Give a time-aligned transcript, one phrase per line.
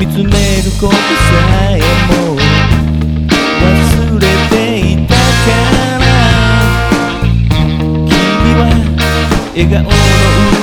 [0.00, 0.26] 見つめる
[0.80, 0.96] ことさ
[1.68, 1.78] え
[2.08, 2.34] も
[3.60, 4.54] 忘れて
[4.92, 5.18] いたか
[5.98, 6.02] ら。
[8.08, 8.60] 君は
[9.54, 10.59] 笑顔の上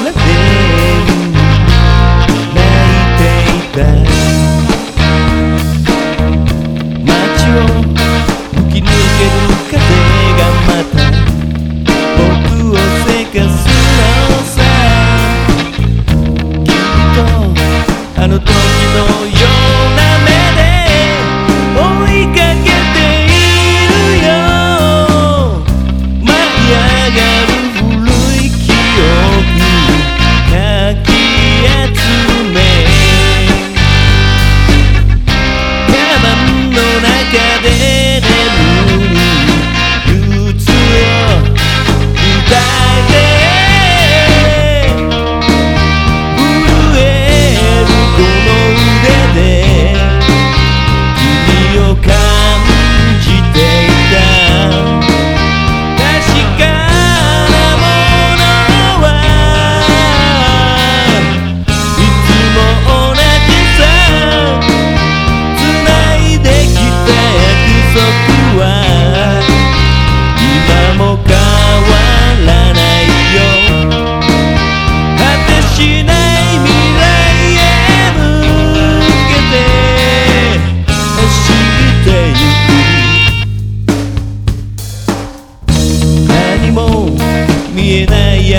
[88.08, 88.50] ない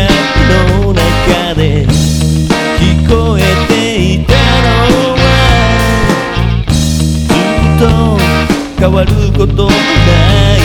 [0.83, 1.87] の中で
[2.79, 5.25] 聞こえていたのは
[6.69, 6.75] ず
[7.35, 9.73] っと変わることのな
[10.55, 10.58] い。